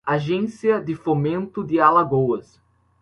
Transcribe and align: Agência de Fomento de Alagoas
Agência 0.05 0.81
de 0.81 0.95
Fomento 0.95 1.63
de 1.63 1.79
Alagoas 1.79 2.59